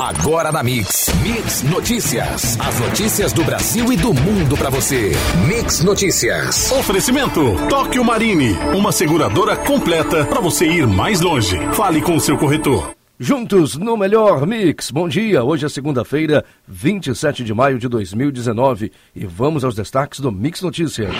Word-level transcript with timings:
Agora 0.00 0.50
na 0.50 0.62
Mix. 0.62 1.08
Mix 1.22 1.62
Notícias. 1.62 2.58
As 2.60 2.80
notícias 2.80 3.32
do 3.32 3.44
Brasil 3.44 3.92
e 3.92 3.96
do 3.96 4.14
mundo 4.14 4.56
para 4.56 4.70
você. 4.70 5.12
Mix 5.46 5.82
Notícias. 5.82 6.70
Oferecimento 6.72 7.40
Tóquio 7.68 8.04
Marine, 8.04 8.52
uma 8.74 8.92
seguradora 8.92 9.56
completa 9.56 10.24
para 10.24 10.40
você 10.40 10.66
ir 10.66 10.86
mais 10.86 11.20
longe. 11.20 11.58
Fale 11.74 12.00
com 12.00 12.16
o 12.16 12.20
seu 12.20 12.38
corretor. 12.38 12.92
Juntos 13.20 13.76
no 13.76 13.96
melhor 13.96 14.46
mix. 14.46 14.90
Bom 14.90 15.08
dia. 15.08 15.42
Hoje 15.42 15.66
é 15.66 15.68
segunda-feira, 15.68 16.44
27 16.66 17.42
de 17.42 17.52
maio 17.52 17.78
de 17.78 17.88
2019 17.88 18.92
e 19.14 19.26
vamos 19.26 19.64
aos 19.64 19.74
destaques 19.74 20.20
do 20.20 20.30
Mix 20.30 20.62
Notícias. 20.62 21.12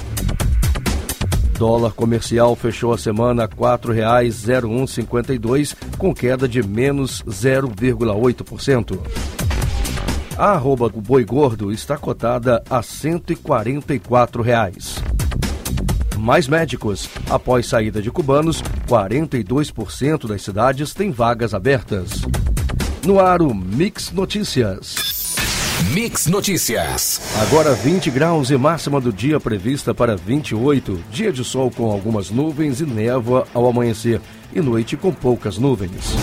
Dólar 1.58 1.94
comercial 1.94 2.56
fechou 2.56 2.94
a 2.94 3.00
semana 3.00 3.46
a 3.46 3.48
R$ 3.48 3.56
4,0152, 3.56 5.76
com 5.98 6.14
queda 6.14 6.48
de 6.48 6.62
menos 6.62 7.24
0,8%. 7.24 9.35
A 10.38 10.52
arroba 10.52 10.90
do 10.90 11.00
boi 11.00 11.24
gordo 11.24 11.72
está 11.72 11.98
cotada 11.98 12.62
a 12.70 12.84
144 12.84 14.44
reais. 14.44 14.96
Mais 16.18 16.46
médicos. 16.46 17.10
Após 17.30 17.68
saída 17.68 18.02
de 18.02 18.12
cubanos, 18.12 18.62
42% 18.86 20.28
das 20.28 20.42
cidades 20.42 20.94
têm 20.94 21.10
vagas 21.10 21.54
abertas. 21.54 22.22
No 23.06 23.18
ar, 23.18 23.42
o 23.42 23.54
Mix 23.54 24.12
Notícias. 24.12 25.38
Mix 25.94 26.28
Notícias. 26.28 27.22
Agora 27.44 27.74
20 27.74 28.12
graus 28.12 28.50
e 28.50 28.58
máxima 28.58 29.00
do 29.00 29.14
dia 29.14 29.40
prevista 29.40 29.94
para 29.94 30.18
28. 30.18 31.02
Dia 31.12 31.32
de 31.32 31.46
sol 31.46 31.72
com 31.72 31.90
algumas 31.90 32.30
nuvens 32.30 32.82
e 32.82 32.86
névoa 32.86 33.48
ao 33.54 33.68
amanhecer. 33.68 34.20
E 34.54 34.60
noite 34.60 34.98
com 34.98 35.14
poucas 35.14 35.58
nuvens. 35.58 36.14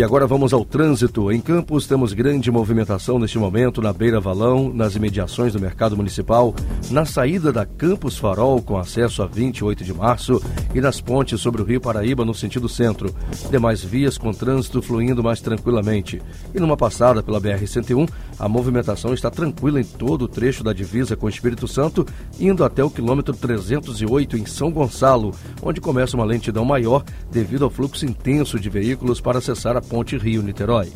E 0.00 0.02
agora 0.02 0.26
vamos 0.26 0.54
ao 0.54 0.64
trânsito. 0.64 1.30
Em 1.30 1.42
Campos 1.42 1.86
temos 1.86 2.14
grande 2.14 2.50
movimentação 2.50 3.18
neste 3.18 3.38
momento 3.38 3.82
na 3.82 3.92
Beira 3.92 4.18
Valão, 4.18 4.72
nas 4.72 4.96
imediações 4.96 5.52
do 5.52 5.60
Mercado 5.60 5.94
Municipal, 5.94 6.54
na 6.90 7.04
saída 7.04 7.52
da 7.52 7.66
Campos 7.66 8.16
Farol 8.16 8.62
com 8.62 8.78
acesso 8.78 9.22
a 9.22 9.26
28 9.26 9.84
de 9.84 9.92
março 9.92 10.42
e 10.74 10.80
nas 10.80 11.02
pontes 11.02 11.38
sobre 11.38 11.60
o 11.60 11.66
Rio 11.66 11.82
Paraíba 11.82 12.24
no 12.24 12.32
sentido 12.32 12.66
centro. 12.66 13.14
Demais 13.50 13.84
vias 13.84 14.16
com 14.16 14.32
trânsito 14.32 14.80
fluindo 14.80 15.22
mais 15.22 15.42
tranquilamente. 15.42 16.22
E 16.54 16.58
numa 16.58 16.78
passada 16.78 17.22
pela 17.22 17.38
BR-101, 17.38 18.08
a 18.38 18.48
movimentação 18.48 19.12
está 19.12 19.30
tranquila 19.30 19.82
em 19.82 19.84
todo 19.84 20.22
o 20.22 20.28
trecho 20.28 20.64
da 20.64 20.72
divisa 20.72 21.14
com 21.14 21.26
o 21.26 21.28
Espírito 21.28 21.68
Santo, 21.68 22.06
indo 22.38 22.64
até 22.64 22.82
o 22.82 22.88
quilômetro 22.88 23.36
308 23.36 24.38
em 24.38 24.46
São 24.46 24.72
Gonçalo, 24.72 25.34
onde 25.62 25.78
começa 25.78 26.16
uma 26.16 26.24
lentidão 26.24 26.64
maior 26.64 27.04
devido 27.30 27.66
ao 27.66 27.70
fluxo 27.70 28.06
intenso 28.06 28.58
de 28.58 28.70
veículos 28.70 29.20
para 29.20 29.36
acessar 29.36 29.76
a 29.76 29.89
Ponte 29.90 30.16
Rio-Niterói. 30.16 30.92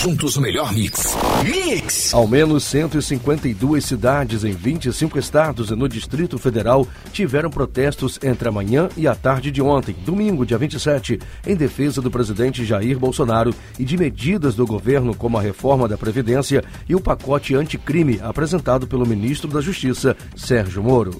Juntos 0.00 0.36
o 0.36 0.40
melhor 0.40 0.72
mix. 0.72 1.16
Mix! 1.44 2.14
Ao 2.14 2.28
menos 2.28 2.62
152 2.62 3.84
cidades 3.84 4.44
em 4.44 4.52
25 4.52 5.18
estados 5.18 5.70
e 5.70 5.74
no 5.74 5.88
Distrito 5.88 6.38
Federal 6.38 6.86
tiveram 7.12 7.50
protestos 7.50 8.20
entre 8.22 8.48
a 8.48 8.52
manhã 8.52 8.88
e 8.96 9.08
a 9.08 9.16
tarde 9.16 9.50
de 9.50 9.60
ontem, 9.60 9.96
domingo, 10.06 10.46
dia 10.46 10.56
27, 10.56 11.18
em 11.44 11.56
defesa 11.56 12.00
do 12.00 12.10
presidente 12.10 12.64
Jair 12.64 13.00
Bolsonaro 13.00 13.52
e 13.76 13.84
de 13.84 13.98
medidas 13.98 14.54
do 14.54 14.64
governo 14.64 15.12
como 15.12 15.36
a 15.36 15.42
reforma 15.42 15.88
da 15.88 15.98
Previdência 15.98 16.62
e 16.88 16.94
o 16.94 17.00
pacote 17.00 17.56
anticrime 17.56 18.20
apresentado 18.22 18.86
pelo 18.86 19.04
ministro 19.04 19.50
da 19.50 19.60
Justiça, 19.60 20.16
Sérgio 20.36 20.84
Moro. 20.84 21.18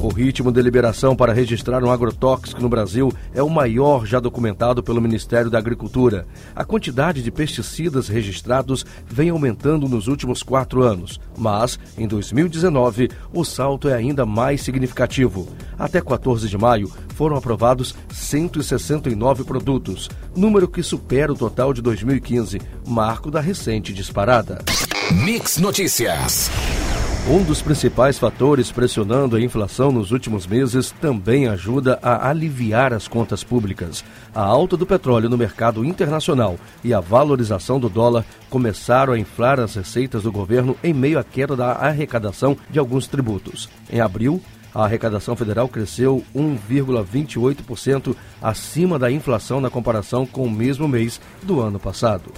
O 0.00 0.08
ritmo 0.08 0.50
de 0.50 0.62
liberação 0.62 1.14
para 1.14 1.34
registrar 1.34 1.84
um 1.84 1.90
agrotóxico 1.90 2.62
no 2.62 2.70
Brasil 2.70 3.12
é 3.34 3.42
o 3.42 3.50
maior 3.50 4.06
já 4.06 4.18
documentado 4.18 4.82
pelo 4.82 5.00
Ministério 5.00 5.50
da 5.50 5.58
Agricultura. 5.58 6.26
A 6.56 6.64
quantidade 6.64 7.22
de 7.22 7.30
pesticidas 7.30 8.08
registrados 8.08 8.86
vem 9.06 9.28
aumentando 9.28 9.86
nos 9.86 10.08
últimos 10.08 10.42
quatro 10.42 10.82
anos, 10.82 11.20
mas, 11.36 11.78
em 11.98 12.08
2019, 12.08 13.10
o 13.30 13.44
salto 13.44 13.90
é 13.90 13.94
ainda 13.94 14.24
mais 14.24 14.62
significativo. 14.62 15.46
Até 15.78 16.00
14 16.00 16.48
de 16.48 16.56
maio, 16.56 16.90
foram 17.14 17.36
aprovados 17.36 17.94
169 18.08 19.44
produtos, 19.44 20.08
número 20.34 20.66
que 20.66 20.82
supera 20.82 21.30
o 21.30 21.36
total 21.36 21.74
de 21.74 21.82
2015, 21.82 22.58
marco 22.86 23.30
da 23.30 23.40
recente 23.40 23.92
disparada. 23.92 24.64
Mix 25.10 25.58
Notícias. 25.58 26.50
Um 27.28 27.44
dos 27.44 27.60
principais 27.60 28.18
fatores 28.18 28.72
pressionando 28.72 29.36
a 29.36 29.40
inflação 29.40 29.92
nos 29.92 30.10
últimos 30.10 30.46
meses 30.46 30.90
também 31.00 31.46
ajuda 31.46 31.98
a 32.02 32.28
aliviar 32.28 32.92
as 32.92 33.06
contas 33.06 33.44
públicas. 33.44 34.02
A 34.34 34.42
alta 34.42 34.76
do 34.76 34.86
petróleo 34.86 35.28
no 35.28 35.38
mercado 35.38 35.84
internacional 35.84 36.56
e 36.82 36.94
a 36.94 36.98
valorização 36.98 37.78
do 37.78 37.88
dólar 37.88 38.24
começaram 38.48 39.12
a 39.12 39.18
inflar 39.18 39.60
as 39.60 39.74
receitas 39.74 40.22
do 40.22 40.32
governo 40.32 40.76
em 40.82 40.94
meio 40.94 41.18
à 41.18 41.24
queda 41.24 41.54
da 41.54 41.72
arrecadação 41.72 42.56
de 42.68 42.78
alguns 42.78 43.06
tributos. 43.06 43.68
Em 43.92 44.00
abril, 44.00 44.42
a 44.74 44.84
arrecadação 44.84 45.36
federal 45.36 45.68
cresceu 45.68 46.24
1,28% 46.34 48.16
acima 48.40 48.98
da 48.98 49.10
inflação 49.10 49.60
na 49.60 49.70
comparação 49.70 50.26
com 50.26 50.44
o 50.44 50.50
mesmo 50.50 50.88
mês 50.88 51.20
do 51.42 51.60
ano 51.60 51.78
passado. 51.78 52.32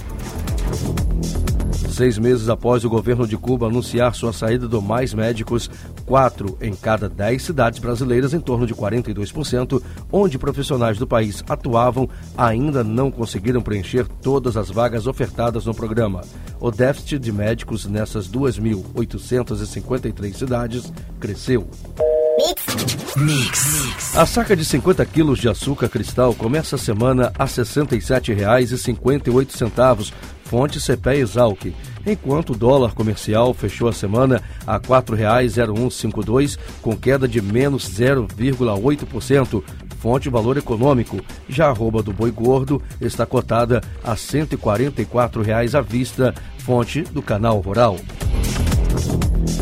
Seis 1.91 2.19
meses 2.19 2.49
após 2.49 2.85
o 2.85 2.91
governo 2.91 3.27
de 3.27 3.37
Cuba 3.37 3.67
anunciar 3.67 4.15
sua 4.15 4.33
saída 4.33 4.67
do 4.67 4.81
Mais 4.81 5.13
Médicos, 5.13 5.71
quatro 6.07 6.57
em 6.61 6.75
cada 6.75 7.09
dez 7.09 7.43
cidades 7.43 7.79
brasileiras, 7.79 8.33
em 8.33 8.41
torno 8.41 8.67
de 8.67 8.75
42%, 8.75 9.83
onde 10.11 10.39
profissionais 10.39 10.99
do 10.99 11.07
país 11.07 11.45
atuavam, 11.49 12.09
ainda 12.37 12.83
não 12.83 13.11
conseguiram 13.11 13.61
preencher 13.61 14.07
todas 14.23 14.57
as 14.57 14.71
vagas 14.71 15.07
ofertadas 15.07 15.67
no 15.67 15.75
programa. 15.75 16.23
O 16.59 16.71
déficit 16.71 17.19
de 17.19 17.33
médicos 17.33 17.87
nessas 17.87 18.29
2.853 18.29 20.35
cidades 20.35 20.93
cresceu. 21.21 21.69
Mix. 22.39 23.17
Mix. 23.17 24.17
A 24.17 24.25
saca 24.25 24.57
de 24.57 24.65
50 24.65 25.05
quilos 25.05 25.39
de 25.39 25.51
açúcar 25.51 25.91
cristal 25.91 26.35
começa 26.35 26.77
a 26.77 26.79
semana 26.79 27.31
a 27.39 27.45
R$ 27.45 27.51
67,58, 27.51 30.15
fonte 30.45 30.81
CPE 30.81 31.21
Exalc, 31.21 31.75
enquanto 32.07 32.55
o 32.55 32.57
dólar 32.57 32.95
comercial 32.95 33.53
fechou 33.53 33.87
a 33.87 33.93
semana 33.93 34.41
a 34.67 34.73
R$ 34.75 34.81
4,0152, 34.81 36.59
com 36.81 36.97
queda 36.97 37.29
de 37.29 37.43
menos 37.43 37.87
0,8%, 37.91 39.63
fonte 39.99 40.31
Valor 40.31 40.57
Econômico. 40.57 41.21
Já 41.49 41.67
a 41.67 41.71
arroba 41.71 42.03
do 42.03 42.15
boi 42.15 42.31
gordo 42.31 42.81
está 43.01 43.27
cotada 43.27 43.83
a 44.03 44.17
144 44.17 45.43
reais 45.43 45.75
à 45.75 45.83
vista, 45.83 46.35
fonte 46.59 47.03
do 47.03 47.21
Canal 47.21 47.61
Rural. 47.61 47.99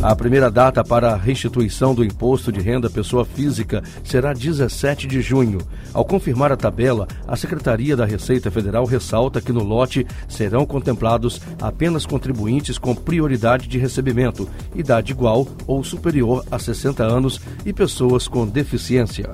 A 0.03 0.17
primeira 0.17 0.51
data 0.51 0.83
para 0.83 1.12
a 1.12 1.17
restituição 1.17 1.95
do 1.95 2.05
imposto 2.05 2.51
de 2.51 2.61
renda 2.61 2.89
pessoa 2.89 3.25
física 3.25 3.83
será 4.03 4.33
17 4.33 5.06
de 5.06 5.21
junho. 5.21 5.59
Ao 5.93 6.05
confirmar 6.05 6.51
a 6.51 6.56
tabela, 6.56 7.06
a 7.28 7.37
Secretaria 7.37 7.95
da 7.95 8.06
Receita 8.06 8.51
Federal 8.51 8.87
ressalta 8.87 9.41
que 9.41 9.53
no 9.53 9.62
lote 9.62 10.06
serão 10.28 10.65
contemplados 10.65 11.41
apenas 11.61 12.06
contribuintes 12.06 12.78
com 12.78 12.95
prioridade 12.95 13.69
de 13.69 13.78
recebimento, 13.78 14.48
idade 14.75 15.13
igual 15.13 15.47
ou 15.66 15.84
superior 15.84 16.45
a 16.51 16.59
60 16.59 17.03
anos 17.03 17.41
e 17.66 17.72
pessoas 17.72 18.27
com 18.27 18.47
deficiência. 18.47 19.31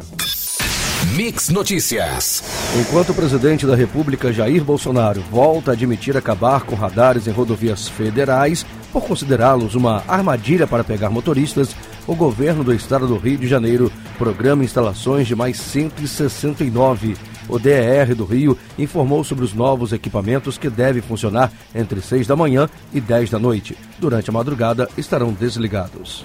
Mix 1.15 1.51
Notícias. 1.51 2.43
Enquanto 2.81 3.11
o 3.11 3.15
presidente 3.15 3.65
da 3.67 3.77
República, 3.77 4.33
Jair 4.33 4.65
Bolsonaro, 4.65 5.23
volta 5.31 5.71
a 5.71 5.75
admitir 5.75 6.17
acabar 6.17 6.63
com 6.63 6.75
radares 6.75 7.27
em 7.27 7.31
rodovias 7.31 7.89
federais 7.89 8.67
por 8.93 9.05
considerá-los 9.07 9.75
uma 9.75 10.03
armadilha 10.07 10.67
para 10.67 10.85
pegar 10.85 11.11
motoristas, 11.11 11.75
o 12.07 12.15
governo 12.15 12.63
do 12.63 12.73
estado 12.73 13.07
do 13.07 13.17
Rio 13.17 13.39
de 13.39 13.47
Janeiro 13.47 13.91
programa 14.19 14.65
instalações 14.65 15.27
de 15.27 15.35
mais 15.35 15.59
169. 15.59 17.17
O 17.49 17.59
DER 17.59 18.15
do 18.15 18.25
Rio 18.25 18.59
informou 18.79 19.23
sobre 19.23 19.45
os 19.45 19.53
novos 19.53 19.93
equipamentos 19.93 20.59
que 20.59 20.69
devem 20.69 21.03
funcionar 21.03 21.53
entre 21.75 22.01
6 22.01 22.27
da 22.27 22.35
manhã 22.35 22.69
e 22.93 23.01
10 23.01 23.31
da 23.31 23.39
noite. 23.39 23.77
Durante 23.99 24.31
a 24.31 24.33
madrugada 24.33 24.89
estarão 24.97 25.33
desligados. 25.33 26.25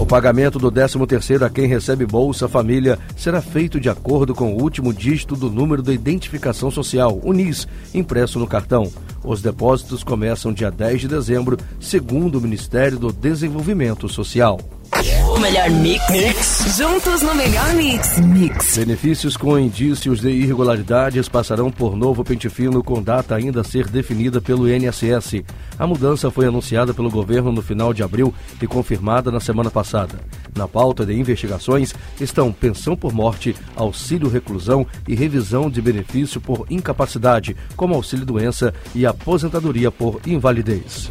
O 0.00 0.06
pagamento 0.06 0.58
do 0.58 0.72
13º 0.72 1.44
a 1.44 1.50
quem 1.50 1.66
recebe 1.66 2.06
Bolsa 2.06 2.48
Família 2.48 2.98
será 3.14 3.42
feito 3.42 3.78
de 3.78 3.90
acordo 3.90 4.34
com 4.34 4.54
o 4.54 4.62
último 4.62 4.94
dígito 4.94 5.36
do 5.36 5.50
número 5.50 5.82
da 5.82 5.92
identificação 5.92 6.70
social, 6.70 7.20
o 7.22 7.34
NIS, 7.34 7.68
impresso 7.92 8.38
no 8.38 8.46
cartão. 8.46 8.90
Os 9.22 9.42
depósitos 9.42 10.02
começam 10.02 10.54
dia 10.54 10.70
10 10.70 11.02
de 11.02 11.08
dezembro, 11.08 11.58
segundo 11.78 12.38
o 12.38 12.40
Ministério 12.40 12.98
do 12.98 13.12
Desenvolvimento 13.12 14.08
Social. 14.08 14.58
Melhor 15.40 15.70
mix. 15.70 16.10
mix. 16.10 16.76
Juntos 16.76 17.22
no 17.22 17.34
melhor 17.34 17.72
mix. 17.72 18.18
Mix. 18.18 18.76
Benefícios 18.76 19.38
com 19.38 19.58
indícios 19.58 20.20
de 20.20 20.28
irregularidades 20.28 21.30
passarão 21.30 21.70
por 21.70 21.96
novo 21.96 22.22
pente 22.22 22.50
fino 22.50 22.84
com 22.84 23.02
data 23.02 23.34
ainda 23.34 23.62
a 23.62 23.64
ser 23.64 23.88
definida 23.88 24.38
pelo 24.38 24.68
INSS. 24.68 25.42
A 25.78 25.86
mudança 25.86 26.30
foi 26.30 26.46
anunciada 26.46 26.92
pelo 26.92 27.10
governo 27.10 27.50
no 27.50 27.62
final 27.62 27.94
de 27.94 28.02
abril 28.02 28.34
e 28.60 28.66
confirmada 28.66 29.30
na 29.30 29.40
semana 29.40 29.70
passada. 29.70 30.20
Na 30.54 30.68
pauta 30.68 31.06
de 31.06 31.14
investigações 31.14 31.94
estão 32.20 32.52
pensão 32.52 32.94
por 32.94 33.14
morte, 33.14 33.56
auxílio 33.74 34.28
reclusão 34.28 34.86
e 35.08 35.14
revisão 35.14 35.70
de 35.70 35.80
benefício 35.80 36.38
por 36.38 36.66
incapacidade, 36.68 37.56
como 37.76 37.94
auxílio 37.94 38.26
doença 38.26 38.74
e 38.94 39.06
aposentadoria 39.06 39.90
por 39.90 40.20
invalidez. 40.26 41.10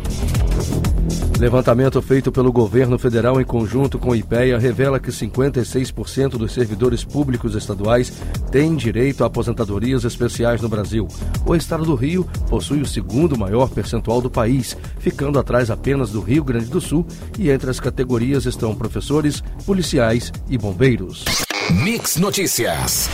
Levantamento 1.39 2.01
feito 2.01 2.33
pelo 2.33 2.51
governo 2.51 2.99
federal 2.99 3.39
em 3.39 3.45
conjunto 3.45 3.97
com 3.97 4.09
o 4.09 4.15
IPEA 4.15 4.59
revela 4.59 4.99
que 4.99 5.09
56% 5.09 6.31
dos 6.31 6.51
servidores 6.51 7.05
públicos 7.05 7.55
estaduais 7.55 8.11
têm 8.51 8.75
direito 8.75 9.23
a 9.23 9.27
aposentadorias 9.27 10.03
especiais 10.03 10.59
no 10.61 10.67
Brasil. 10.67 11.07
O 11.45 11.55
estado 11.55 11.85
do 11.85 11.95
Rio 11.95 12.27
possui 12.49 12.81
o 12.81 12.85
segundo 12.85 13.39
maior 13.39 13.69
percentual 13.69 14.19
do 14.19 14.29
país, 14.29 14.75
ficando 14.99 15.39
atrás 15.39 15.71
apenas 15.71 16.09
do 16.09 16.19
Rio 16.19 16.43
Grande 16.43 16.65
do 16.65 16.81
Sul, 16.81 17.07
e 17.37 17.49
entre 17.49 17.69
as 17.69 17.79
categorias 17.79 18.45
estão 18.45 18.75
professores, 18.75 19.41
policiais 19.65 20.33
e 20.49 20.57
bombeiros. 20.57 21.23
Mix 21.71 22.17
Notícias. 22.17 23.09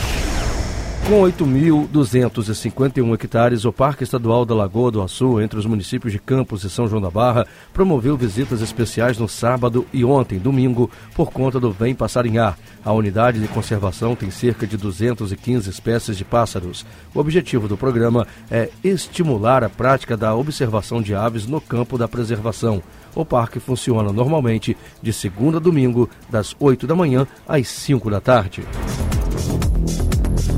Com 1.08 1.22
8.251 1.22 3.14
hectares, 3.14 3.64
o 3.64 3.72
Parque 3.72 4.02
Estadual 4.02 4.44
da 4.44 4.56
Lagoa 4.56 4.90
do 4.90 5.00
Açu, 5.00 5.40
entre 5.40 5.56
os 5.56 5.64
municípios 5.64 6.12
de 6.12 6.18
Campos 6.18 6.64
e 6.64 6.68
São 6.68 6.88
João 6.88 7.00
da 7.00 7.08
Barra, 7.08 7.46
promoveu 7.72 8.16
visitas 8.16 8.60
especiais 8.60 9.16
no 9.16 9.28
sábado 9.28 9.86
e 9.92 10.04
ontem, 10.04 10.36
domingo, 10.36 10.90
por 11.14 11.30
conta 11.30 11.60
do 11.60 11.70
Vem 11.70 11.94
Passarinhar. 11.94 12.58
A 12.84 12.92
unidade 12.92 13.38
de 13.38 13.46
conservação 13.46 14.16
tem 14.16 14.32
cerca 14.32 14.66
de 14.66 14.76
215 14.76 15.70
espécies 15.70 16.16
de 16.16 16.24
pássaros. 16.24 16.84
O 17.14 17.20
objetivo 17.20 17.68
do 17.68 17.76
programa 17.76 18.26
é 18.50 18.68
estimular 18.82 19.62
a 19.62 19.68
prática 19.68 20.16
da 20.16 20.34
observação 20.34 21.00
de 21.00 21.14
aves 21.14 21.46
no 21.46 21.60
campo 21.60 21.96
da 21.96 22.08
preservação. 22.08 22.82
O 23.14 23.24
parque 23.24 23.60
funciona 23.60 24.12
normalmente 24.12 24.76
de 25.00 25.12
segunda 25.12 25.58
a 25.58 25.60
domingo, 25.60 26.10
das 26.28 26.56
8 26.58 26.84
da 26.84 26.96
manhã 26.96 27.28
às 27.46 27.68
5 27.68 28.10
da 28.10 28.20
tarde. 28.20 28.64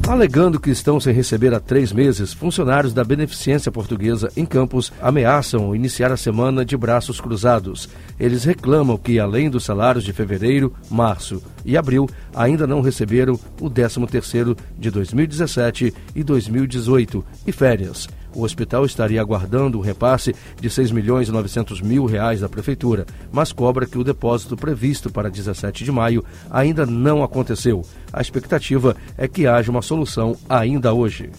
Alegando 0.09 0.59
que 0.59 0.71
estão 0.71 0.99
sem 0.99 1.13
receber 1.13 1.53
há 1.53 1.61
três 1.61 1.93
meses, 1.93 2.33
funcionários 2.33 2.95
da 2.95 3.05
Beneficência 3.05 3.71
Portuguesa 3.71 4.33
em 4.35 4.47
Campos 4.47 4.91
ameaçam 5.03 5.77
iniciar 5.77 6.11
a 6.11 6.17
semana 6.17 6.65
de 6.65 6.75
braços 6.79 7.21
cruzados. 7.21 7.91
Eles 8.19 8.43
reclamam 8.43 8.97
que, 8.97 9.21
além 9.21 9.51
dos 9.51 9.67
salários 9.67 10.03
de 10.03 10.15
fevereiro, 10.15 10.73
março 10.91 11.43
e 11.63 11.77
abril, 11.77 12.09
ainda 12.35 12.67
não 12.67 12.81
receberam 12.81 13.39
o 13.61 13.69
13º 13.69 14.57
de 14.79 14.91
2017 14.91 15.93
e 16.15 16.25
2018 16.25 17.23
e 17.47 17.53
férias. 17.53 18.09
O 18.39 18.45
hospital 18.45 18.87
estaria 18.87 19.21
aguardando 19.21 19.79
um 19.79 19.81
repasse 19.81 20.33
de 20.61 20.71
6 20.71 20.93
milhões 20.93 21.29
e 21.29 21.33
900 21.33 21.81
mil 21.81 22.07
reais 22.07 22.39
da 22.39 22.49
prefeitura, 22.49 23.05
mas 23.33 23.53
cobra 23.53 23.85
que 23.85 23.99
o 23.99 24.05
depósito 24.05 24.57
previsto 24.57 25.11
para 25.11 25.29
17 25.29 25.83
de 25.83 25.91
maio 25.91 26.25
ainda 26.49 26.87
não 26.87 27.25
aconteceu. 27.25 27.85
A 28.13 28.21
expectativa 28.21 28.97
é 29.17 29.27
que 29.27 29.49
haja 29.49 29.73
uma 29.73 29.83
solução 29.83 30.37
ainda 30.49 30.95
hoje. 30.95 31.31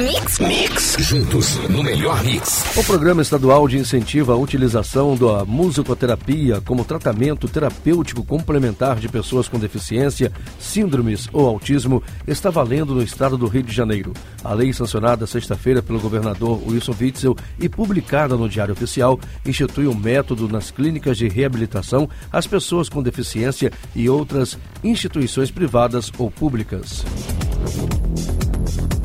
Mix, 0.00 0.38
mix, 0.40 0.96
juntos 0.98 1.56
no 1.68 1.84
melhor 1.84 2.22
mix. 2.24 2.76
O 2.76 2.84
programa 2.84 3.22
estadual 3.22 3.68
de 3.68 3.78
incentivo 3.78 4.32
à 4.32 4.36
utilização 4.36 5.16
da 5.16 5.44
musicoterapia 5.44 6.60
como 6.62 6.84
tratamento 6.84 7.48
terapêutico 7.48 8.24
complementar 8.24 8.98
de 8.98 9.08
pessoas 9.08 9.46
com 9.46 9.58
deficiência, 9.58 10.32
síndromes 10.58 11.28
ou 11.32 11.46
autismo 11.46 12.02
está 12.26 12.50
valendo 12.50 12.94
no 12.94 13.02
estado 13.02 13.38
do 13.38 13.46
Rio 13.46 13.62
de 13.62 13.72
Janeiro. 13.72 14.12
A 14.42 14.52
lei 14.52 14.72
sancionada 14.72 15.26
sexta-feira 15.26 15.82
pelo 15.82 16.00
governador 16.00 16.39
Wilson 16.46 16.94
Witzel 17.00 17.36
e 17.58 17.68
publicada 17.68 18.36
no 18.36 18.48
Diário 18.48 18.72
Oficial 18.72 19.18
institui 19.44 19.86
um 19.86 19.94
método 19.94 20.48
nas 20.48 20.70
clínicas 20.70 21.18
de 21.18 21.28
reabilitação 21.28 22.08
às 22.32 22.46
pessoas 22.46 22.88
com 22.88 23.02
deficiência 23.02 23.72
e 23.94 24.08
outras 24.08 24.58
instituições 24.82 25.50
privadas 25.50 26.10
ou 26.18 26.30
públicas. 26.30 27.04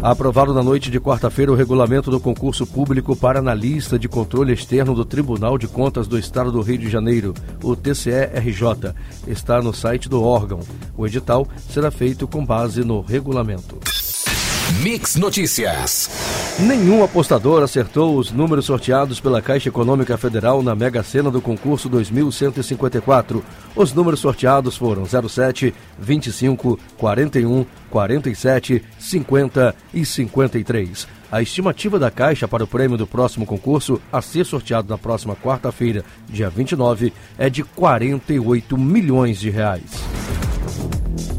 Aprovado 0.05 0.53
na 0.53 0.61
noite 0.61 0.91
de 0.91 0.99
quarta-feira 0.99 1.51
o 1.51 1.55
regulamento 1.55 2.11
do 2.11 2.19
concurso 2.19 2.67
público 2.67 3.15
para 3.15 3.39
analista 3.39 3.97
de 3.97 4.07
controle 4.07 4.53
externo 4.53 4.93
do 4.93 5.03
Tribunal 5.03 5.57
de 5.57 5.67
Contas 5.67 6.07
do 6.07 6.19
Estado 6.19 6.51
do 6.51 6.61
Rio 6.61 6.77
de 6.77 6.91
Janeiro, 6.91 7.33
o 7.63 7.75
TCE-RJ. 7.75 8.93
Está 9.25 9.63
no 9.63 9.73
site 9.73 10.07
do 10.07 10.21
órgão. 10.21 10.59
O 10.95 11.07
edital 11.07 11.47
será 11.69 11.89
feito 11.89 12.27
com 12.27 12.45
base 12.45 12.83
no 12.83 13.01
regulamento. 13.01 13.94
Mix 14.71 15.15
Notícias. 15.15 16.09
Nenhum 16.59 17.03
apostador 17.03 17.61
acertou 17.61 18.17
os 18.17 18.31
números 18.31 18.65
sorteados 18.65 19.19
pela 19.19 19.39
Caixa 19.39 19.69
Econômica 19.69 20.17
Federal 20.17 20.63
na 20.63 20.73
Mega 20.73 21.03
Sena 21.03 21.29
do 21.29 21.39
concurso 21.39 21.87
2154. 21.87 23.45
Os 23.75 23.93
números 23.93 24.19
sorteados 24.19 24.75
foram 24.75 25.05
07, 25.05 25.73
25, 25.99 26.79
41, 26.97 27.65
47, 27.91 28.83
50 28.97 29.75
e 29.93 30.03
53. 30.03 31.07
A 31.31 31.41
estimativa 31.43 31.99
da 31.99 32.09
Caixa 32.09 32.47
para 32.47 32.63
o 32.63 32.67
prêmio 32.67 32.97
do 32.97 33.05
próximo 33.05 33.45
concurso, 33.45 34.01
a 34.11 34.19
ser 34.19 34.45
sorteado 34.45 34.89
na 34.89 34.97
próxima 34.97 35.35
quarta-feira, 35.35 36.03
dia 36.27 36.49
29, 36.49 37.13
é 37.37 37.51
de 37.51 37.63
48 37.63 38.77
milhões 38.77 39.39
de 39.39 39.51
reais. 39.51 39.91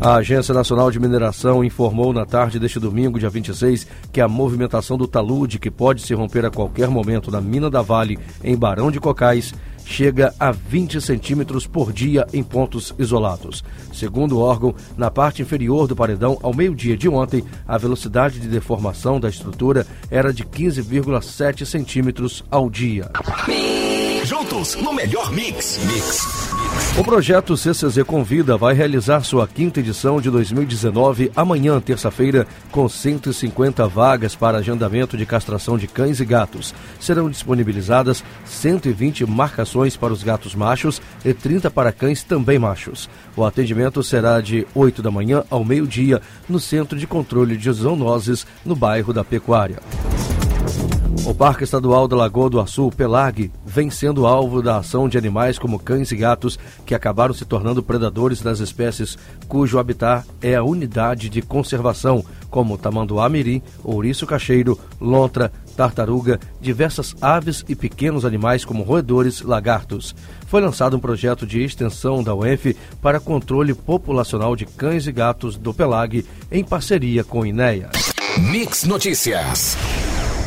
A 0.07 0.19
Agência 0.19 0.55
Nacional 0.55 0.89
de 0.89 1.01
Mineração 1.01 1.65
informou 1.65 2.13
na 2.13 2.25
tarde 2.25 2.61
deste 2.61 2.79
domingo, 2.79 3.19
dia 3.19 3.29
26, 3.29 3.89
que 4.13 4.21
a 4.21 4.29
movimentação 4.29 4.97
do 4.97 5.09
talude, 5.09 5.59
que 5.59 5.69
pode 5.69 6.01
se 6.01 6.15
romper 6.15 6.45
a 6.45 6.51
qualquer 6.51 6.89
momento 6.89 7.29
na 7.29 7.41
mina 7.41 7.69
da 7.69 7.83
Vale, 7.83 8.17
em 8.45 8.57
Barão 8.57 8.89
de 8.89 9.01
Cocais, 9.01 9.53
chega 9.85 10.33
a 10.39 10.53
20 10.53 11.01
centímetros 11.01 11.67
por 11.67 11.93
dia 11.93 12.25
em 12.33 12.41
pontos 12.41 12.95
isolados. 13.01 13.65
Segundo 13.93 14.39
o 14.39 14.41
órgão, 14.41 14.77
na 14.97 15.11
parte 15.11 15.43
inferior 15.43 15.89
do 15.89 15.97
paredão, 15.97 16.39
ao 16.41 16.55
meio-dia 16.55 16.97
de 16.97 17.09
ontem, 17.09 17.43
a 17.67 17.77
velocidade 17.77 18.39
de 18.39 18.47
deformação 18.47 19.19
da 19.19 19.29
estrutura 19.29 19.85
era 20.09 20.33
de 20.33 20.45
15,7 20.45 21.67
centímetros 21.67 22.45
ao 22.49 22.71
dia. 22.71 23.11
Juntos 24.23 24.77
no 24.77 24.93
melhor 24.93 25.33
mix. 25.33 25.81
Mix. 25.85 26.56
O 26.99 27.05
projeto 27.05 27.59
CCZ 27.59 28.03
Convida 28.05 28.57
vai 28.57 28.73
realizar 28.73 29.23
sua 29.23 29.47
quinta 29.47 29.81
edição 29.81 30.19
de 30.19 30.31
2019 30.31 31.31
amanhã, 31.37 31.79
terça-feira, 31.79 32.47
com 32.71 32.89
150 32.89 33.87
vagas 33.87 34.35
para 34.35 34.57
agendamento 34.57 35.15
de 35.15 35.27
castração 35.27 35.77
de 35.77 35.87
cães 35.87 36.21
e 36.21 36.25
gatos. 36.25 36.75
Serão 36.99 37.29
disponibilizadas 37.29 38.25
120 38.47 39.27
marcações 39.27 39.95
para 39.95 40.13
os 40.13 40.23
gatos 40.23 40.55
machos 40.55 41.03
e 41.23 41.35
30 41.35 41.71
para 41.71 41.93
cães 41.93 42.23
também 42.23 42.59
machos. 42.59 43.11
O 43.37 43.45
atendimento 43.45 44.03
será 44.03 44.41
de 44.41 44.67
8 44.75 45.03
da 45.03 45.11
manhã 45.11 45.45
ao 45.51 45.63
meio-dia 45.63 46.23
no 46.49 46.59
Centro 46.59 46.99
de 46.99 47.07
Controle 47.07 47.59
de 47.59 47.71
Zoonoses, 47.71 48.47
no 48.65 48.75
bairro 48.75 49.13
da 49.13 49.23
Pecuária. 49.23 49.81
O 51.27 51.35
Parque 51.35 51.65
Estadual 51.65 52.07
da 52.07 52.15
Lagoa 52.15 52.49
do 52.49 52.61
Açu, 52.61 52.89
Pelag, 52.97 53.51
vem 53.65 53.91
sendo 53.91 54.29
alvo 54.29 54.63
da 54.63 54.77
ação 54.77 55.09
de 55.09 55.19
animais 55.19 55.59
como 55.59 55.77
cães 55.77 56.13
e 56.13 56.17
gatos 56.17 56.57
que 56.87 56.95
acabaram 56.95 57.35
se 57.35 57.45
tornando 57.45 57.83
predadores 57.83 58.41
das 58.41 58.61
espécies 58.61 59.19
cujo 59.49 59.77
habitat 59.77 60.25
é 60.41 60.55
a 60.55 60.63
unidade 60.63 61.29
de 61.29 61.43
conservação, 61.43 62.25
como 62.49 62.79
tamanduá-mirim, 62.79 63.61
ouriço 63.83 64.25
cacheiro, 64.25 64.79
lontra, 65.01 65.51
tartaruga, 65.77 66.39
diversas 66.61 67.17
aves 67.21 67.65
e 67.69 67.75
pequenos 67.75 68.25
animais 68.25 68.65
como 68.65 68.85
roedores, 68.85 69.43
lagartos. 69.43 70.15
Foi 70.47 70.61
lançado 70.61 70.97
um 70.97 71.01
projeto 71.01 71.45
de 71.45 71.61
extensão 71.61 72.23
da 72.23 72.37
UENF 72.37 72.77
para 73.03 73.19
controle 73.19 73.75
populacional 73.75 74.55
de 74.55 74.65
cães 74.65 75.09
e 75.09 75.13
gatos 75.13 75.57
do 75.57 75.75
Pelag 75.75 76.25
em 76.53 76.63
parceria 76.63 77.25
com 77.25 77.41
o 77.41 77.47
INEA. 77.47 77.91
Mix 78.39 78.85
Notícias. 78.85 79.77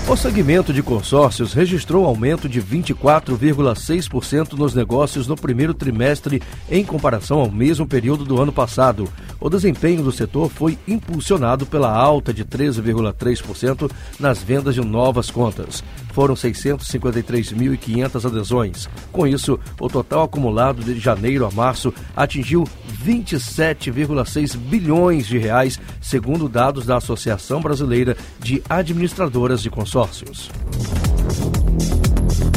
O 0.10 0.18
segmento 0.18 0.74
de 0.74 0.82
consórcios 0.82 1.54
registrou 1.54 2.04
aumento 2.04 2.50
de 2.50 2.60
24,6% 2.60 4.54
nos 4.54 4.74
negócios 4.74 5.28
no 5.28 5.36
primeiro 5.36 5.72
trimestre 5.72 6.42
em 6.68 6.84
comparação 6.84 7.42
ao 7.42 7.52
mesmo 7.52 7.86
período 7.86 8.26
do 8.26 8.42
ano 8.42 8.52
passado. 8.52 9.08
O 9.40 9.52
desempenho 9.52 10.02
do 10.02 10.12
setor 10.12 10.50
foi 10.50 10.80
impulsionado 10.88 11.64
pela 11.64 11.96
alta 11.96 12.34
de 12.34 12.44
13,3% 12.44 13.92
nas 14.20 14.42
vendas 14.42 14.74
de 14.74 14.82
novas 14.82 15.30
contas. 15.30 15.84
Foram 16.20 16.36
653.500 16.36 18.26
adesões. 18.26 18.90
Com 19.10 19.26
isso, 19.26 19.58
o 19.80 19.88
total 19.88 20.24
acumulado 20.24 20.84
de 20.84 21.00
janeiro 21.00 21.46
a 21.46 21.52
março 21.52 21.94
atingiu 22.14 22.66
27,6 23.06 24.58
bilhões 24.58 25.26
de 25.26 25.38
reais, 25.38 25.80
segundo 26.02 26.50
dados 26.50 26.86
da 26.86 26.98
Associação 26.98 27.62
Brasileira 27.62 28.18
de 28.38 28.62
Administradoras 28.70 29.62
de 29.62 29.70
Consórcios. 29.70 30.50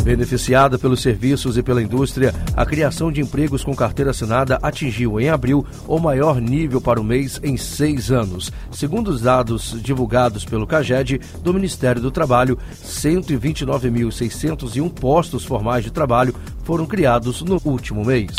Beneficiada 0.02 0.78
pelos 0.78 1.00
serviços 1.00 1.56
e 1.56 1.62
pela 1.62 1.82
indústria, 1.82 2.34
a 2.56 2.66
criação 2.66 3.12
de 3.12 3.20
empregos 3.20 3.62
com 3.62 3.72
carteira 3.74 4.10
assinada 4.10 4.58
atingiu 4.60 5.20
em 5.20 5.28
abril 5.28 5.64
o 5.86 6.00
maior 6.00 6.40
nível 6.40 6.80
para 6.80 7.00
o 7.00 7.04
mês 7.04 7.38
em 7.42 7.56
seis 7.56 8.10
anos. 8.10 8.50
Segundo 8.72 9.06
os 9.08 9.22
dados 9.22 9.76
divulgados 9.80 10.44
pelo 10.44 10.66
CAGED 10.66 11.20
do 11.42 11.54
Ministério 11.54 12.02
do 12.02 12.10
Trabalho, 12.10 12.58
129.601 12.84 14.90
postos 14.90 15.44
formais 15.44 15.84
de 15.84 15.92
trabalho 15.92 16.34
foram 16.64 16.86
criados 16.86 17.42
no 17.42 17.60
último 17.64 18.04
mês. 18.04 18.32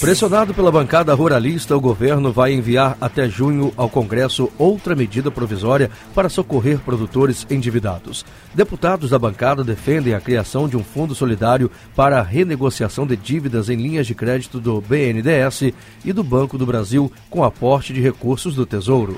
Pressionado 0.00 0.52
pela 0.52 0.72
bancada 0.72 1.14
ruralista, 1.14 1.76
o 1.76 1.80
governo 1.80 2.32
vai 2.32 2.52
enviar 2.52 2.96
até 3.00 3.28
junho 3.28 3.72
ao 3.76 3.88
Congresso 3.88 4.50
outra 4.58 4.96
medida 4.96 5.30
provisória 5.30 5.90
para 6.14 6.28
socorrer 6.28 6.78
produtores 6.80 7.46
endividados. 7.50 8.24
Deputados 8.54 9.10
da 9.10 9.18
bancada 9.18 9.62
defendem 9.62 10.14
a 10.14 10.20
criação 10.20 10.68
de 10.68 10.76
um 10.76 10.82
fundo 10.82 11.14
solidário 11.14 11.70
para 11.94 12.18
a 12.18 12.22
renegociação 12.22 13.06
de 13.06 13.16
dívidas 13.16 13.68
em 13.68 13.76
linhas 13.76 14.06
de 14.06 14.14
crédito 14.14 14.58
do 14.58 14.80
BNDES 14.80 15.72
e 16.04 16.12
do 16.12 16.24
Banco 16.24 16.58
do 16.58 16.66
Brasil 16.66 17.12
com 17.28 17.44
aporte 17.44 17.92
de 17.92 18.00
recursos 18.00 18.54
do 18.54 18.66
Tesouro. 18.66 19.16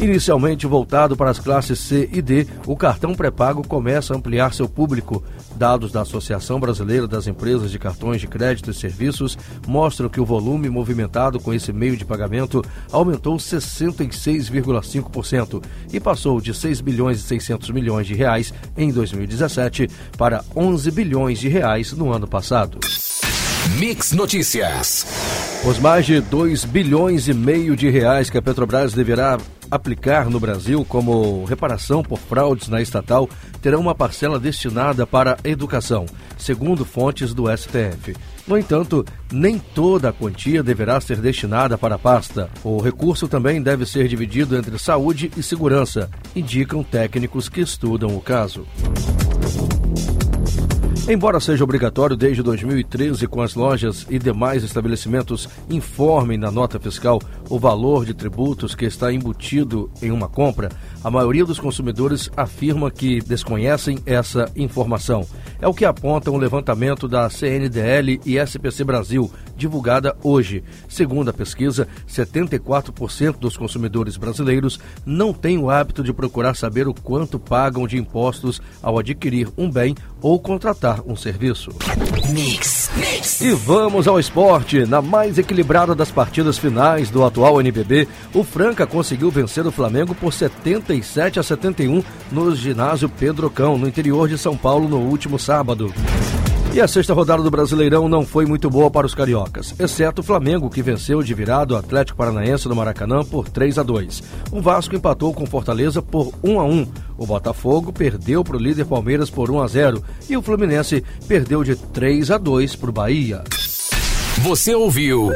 Inicialmente 0.00 0.66
voltado 0.66 1.16
para 1.16 1.30
as 1.30 1.38
classes 1.38 1.78
C 1.78 2.08
e 2.12 2.20
D, 2.20 2.46
o 2.66 2.76
cartão 2.76 3.14
pré-pago 3.14 3.66
começa 3.66 4.12
a 4.12 4.16
ampliar 4.16 4.52
seu 4.52 4.68
público. 4.68 5.24
Dados 5.56 5.90
da 5.90 6.02
Associação 6.02 6.60
Brasileira 6.60 7.06
das 7.06 7.26
Empresas 7.26 7.70
de 7.70 7.78
Cartões 7.78 8.20
de 8.20 8.26
Crédito 8.26 8.70
e 8.70 8.74
Serviços 8.74 9.38
mostram 9.66 10.10
que 10.10 10.20
o 10.20 10.24
volume 10.24 10.68
movimentado 10.68 11.40
com 11.40 11.54
esse 11.54 11.72
meio 11.72 11.96
de 11.96 12.04
pagamento 12.04 12.62
aumentou 12.92 13.38
66,5% 13.38 15.64
e 15.90 15.98
passou 15.98 16.42
de 16.42 16.52
6 16.52 16.82
bilhões 16.82 17.18
e 17.18 17.22
600 17.22 17.70
milhões 17.70 18.06
de 18.06 18.12
reais 18.14 18.52
em 18.76 18.92
2017 18.92 19.88
para 20.18 20.44
11 20.54 20.90
bilhões 20.90 21.38
de 21.38 21.48
reais 21.48 21.92
no 21.92 22.12
ano 22.12 22.28
passado. 22.28 22.78
Mix 23.78 24.12
Notícias. 24.12 25.55
Os 25.66 25.80
mais 25.80 26.06
de 26.06 26.20
2 26.20 26.64
bilhões 26.64 27.26
e 27.26 27.34
meio 27.34 27.74
de 27.74 27.90
reais 27.90 28.30
que 28.30 28.38
a 28.38 28.42
Petrobras 28.42 28.92
deverá 28.92 29.36
aplicar 29.68 30.30
no 30.30 30.38
Brasil 30.38 30.84
como 30.84 31.44
reparação 31.44 32.04
por 32.04 32.20
fraudes 32.20 32.68
na 32.68 32.80
estatal 32.80 33.28
terão 33.60 33.80
uma 33.80 33.92
parcela 33.92 34.38
destinada 34.38 35.04
para 35.04 35.36
a 35.42 35.48
educação, 35.48 36.06
segundo 36.38 36.84
fontes 36.84 37.34
do 37.34 37.46
STF. 37.50 38.14
No 38.46 38.56
entanto, 38.56 39.04
nem 39.32 39.58
toda 39.58 40.10
a 40.10 40.12
quantia 40.12 40.62
deverá 40.62 41.00
ser 41.00 41.16
destinada 41.16 41.76
para 41.76 41.96
a 41.96 41.98
pasta. 41.98 42.48
O 42.62 42.80
recurso 42.80 43.26
também 43.26 43.60
deve 43.60 43.84
ser 43.84 44.06
dividido 44.06 44.56
entre 44.56 44.78
saúde 44.78 45.32
e 45.36 45.42
segurança, 45.42 46.08
indicam 46.36 46.84
técnicos 46.84 47.48
que 47.48 47.60
estudam 47.60 48.16
o 48.16 48.20
caso. 48.20 48.64
Embora 51.08 51.38
seja 51.38 51.62
obrigatório 51.62 52.16
desde 52.16 52.42
2013 52.42 53.28
com 53.28 53.40
as 53.40 53.54
lojas 53.54 54.04
e 54.10 54.18
demais 54.18 54.64
estabelecimentos 54.64 55.48
informem 55.70 56.36
na 56.36 56.50
nota 56.50 56.80
fiscal 56.80 57.20
o 57.48 57.60
valor 57.60 58.04
de 58.04 58.12
tributos 58.12 58.74
que 58.74 58.86
está 58.86 59.12
embutido 59.12 59.88
em 60.02 60.10
uma 60.10 60.28
compra, 60.28 60.68
a 61.04 61.08
maioria 61.08 61.44
dos 61.44 61.60
consumidores 61.60 62.28
afirma 62.36 62.90
que 62.90 63.20
desconhecem 63.20 64.00
essa 64.04 64.50
informação. 64.56 65.24
É 65.60 65.68
o 65.68 65.72
que 65.72 65.84
aponta 65.84 66.30
um 66.32 66.36
levantamento 66.36 67.06
da 67.06 67.30
CNDL 67.30 68.20
e 68.26 68.36
SPC 68.36 68.82
Brasil, 68.82 69.30
divulgada 69.56 70.16
hoje. 70.24 70.64
Segundo 70.88 71.30
a 71.30 71.32
pesquisa, 71.32 71.86
74% 72.08 73.38
dos 73.38 73.56
consumidores 73.56 74.16
brasileiros 74.16 74.80
não 75.06 75.32
têm 75.32 75.56
o 75.56 75.70
hábito 75.70 76.02
de 76.02 76.12
procurar 76.12 76.56
saber 76.56 76.88
o 76.88 76.94
quanto 76.94 77.38
pagam 77.38 77.86
de 77.86 77.96
impostos 77.96 78.60
ao 78.82 78.98
adquirir 78.98 79.48
um 79.56 79.70
bem 79.70 79.94
ou 80.20 80.38
contratar 80.38 81.00
um 81.06 81.16
serviço. 81.16 81.70
Mix, 82.30 82.90
mix. 82.96 83.40
E 83.40 83.52
vamos 83.52 84.08
ao 84.08 84.18
esporte. 84.18 84.84
Na 84.84 85.00
mais 85.00 85.38
equilibrada 85.38 85.94
das 85.94 86.10
partidas 86.10 86.58
finais 86.58 87.10
do 87.10 87.24
atual 87.24 87.60
NBB, 87.60 88.08
o 88.34 88.42
Franca 88.42 88.86
conseguiu 88.86 89.30
vencer 89.30 89.66
o 89.66 89.72
Flamengo 89.72 90.14
por 90.14 90.32
77 90.32 91.38
a 91.38 91.42
71 91.42 92.02
no 92.32 92.54
ginásio 92.54 93.08
Pedro 93.08 93.50
Cão, 93.50 93.78
no 93.78 93.88
interior 93.88 94.28
de 94.28 94.36
São 94.36 94.56
Paulo, 94.56 94.88
no 94.88 94.98
último 94.98 95.38
sábado. 95.38 95.92
E 96.76 96.80
a 96.82 96.86
sexta 96.86 97.14
rodada 97.14 97.42
do 97.42 97.50
Brasileirão 97.50 98.06
não 98.06 98.22
foi 98.22 98.44
muito 98.44 98.68
boa 98.68 98.90
para 98.90 99.06
os 99.06 99.14
cariocas, 99.14 99.74
exceto 99.78 100.20
o 100.20 100.22
Flamengo, 100.22 100.68
que 100.68 100.82
venceu 100.82 101.22
de 101.22 101.32
virado 101.32 101.72
o 101.72 101.76
Atlético 101.78 102.18
Paranaense 102.18 102.68
no 102.68 102.76
Maracanã 102.76 103.24
por 103.24 103.48
3 103.48 103.78
a 103.78 103.82
2. 103.82 104.22
O 104.52 104.60
Vasco 104.60 104.94
empatou 104.94 105.32
com 105.32 105.46
Fortaleza 105.46 106.02
por 106.02 106.34
1 106.44 106.60
a 106.60 106.64
1. 106.64 106.86
O 107.16 107.24
Botafogo 107.24 107.94
perdeu 107.94 108.44
para 108.44 108.58
o 108.58 108.60
líder 108.60 108.84
Palmeiras 108.84 109.30
por 109.30 109.50
1 109.50 109.62
a 109.62 109.66
0 109.66 110.04
e 110.28 110.36
o 110.36 110.42
Fluminense 110.42 111.02
perdeu 111.26 111.64
de 111.64 111.76
3 111.76 112.30
a 112.30 112.36
2 112.36 112.76
para 112.76 112.90
o 112.90 112.92
Bahia. 112.92 113.42
Você 114.42 114.74
ouviu 114.74 115.30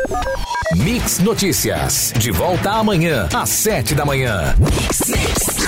Mix 0.77 1.21
Notícias. 1.21 2.13
De 2.19 2.31
volta 2.31 2.73
amanhã 2.73 3.27
às 3.33 3.49
7 3.49 3.95
da 3.95 4.05
manhã. 4.05 4.55
Mix, 4.59 5.09
mix. 5.09 5.60